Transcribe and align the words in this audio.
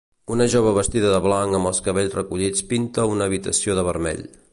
Una 0.35 0.45
jove 0.53 0.71
vestida 0.77 1.11
de 1.15 1.19
blanc 1.25 1.57
amb 1.59 1.69
els 1.71 1.81
cabells 1.89 2.15
recollits 2.19 2.65
pinta 2.71 3.05
una 3.13 3.29
habitació 3.31 3.77
de 3.81 3.85
vermell. 3.91 4.27